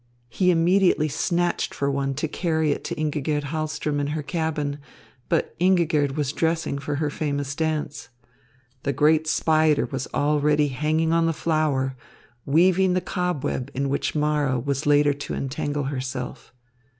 [0.29, 4.79] He immediately snatched for one to carry it to Ingigerd Hahlström in her cabin;
[5.29, 8.09] but Ingigerd was dressing for her famous dance.
[8.81, 11.95] The great spider was already hanging on the flower,
[12.47, 16.51] weaving the cobweb in which Mara was later to entangle herself.